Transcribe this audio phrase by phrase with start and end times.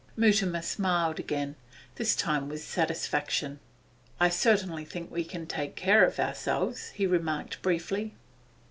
[0.15, 1.53] Mutimer smiled again,
[1.97, 3.59] this time with satisfaction.
[4.19, 8.15] 'I certainly think we can take care of ourselves,' he remarked briefly.